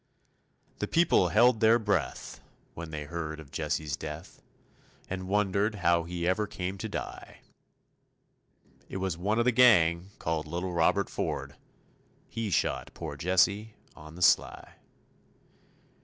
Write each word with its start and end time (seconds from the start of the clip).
The 0.79 0.87
people 0.87 1.27
held 1.29 1.59
their 1.59 1.77
breath 1.77 2.39
when 2.73 2.89
they 2.89 3.03
heard 3.03 3.39
of 3.39 3.51
Jesse's 3.51 3.95
death, 3.95 4.41
And 5.07 5.27
wondered 5.27 5.75
how 5.75 6.05
he 6.05 6.27
ever 6.27 6.47
came 6.47 6.79
to 6.79 6.89
die. 6.89 7.41
It 8.89 8.97
was 8.97 9.15
one 9.15 9.37
of 9.37 9.45
the 9.45 9.51
gang 9.51 10.09
called 10.17 10.47
little 10.47 10.73
Robert 10.73 11.07
Ford, 11.07 11.55
He 12.27 12.49
shot 12.49 12.89
poor 12.95 13.15
Jesse 13.15 13.75
on 13.95 14.15
the 14.15 14.23
sly. 14.23 14.73